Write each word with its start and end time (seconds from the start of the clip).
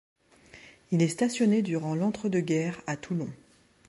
Il 0.89 1.03
est 1.03 1.07
stationné 1.07 1.61
durant 1.61 1.93
l'entre-deux-guerres 1.93 2.81
à 2.87 2.97
Toulon. 2.97 3.29